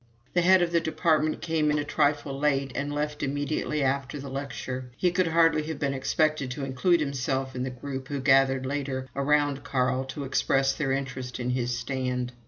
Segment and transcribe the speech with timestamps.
[0.33, 4.31] The head of the Department came in a trifle late and left immediately after the
[4.31, 4.89] lecture.
[4.97, 9.07] He could hardly have been expected to include himself in the group who gathered later
[9.15, 12.33] around Carl to express their interest in his stand.